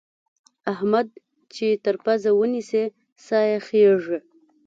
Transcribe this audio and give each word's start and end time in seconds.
احمد 0.73 1.07
چې 1.53 1.67
تر 1.85 1.95
پزه 2.03 2.31
ونيسې؛ 2.39 2.83
سا 3.25 3.39
يې 3.49 3.57
خېږي. 3.65 4.17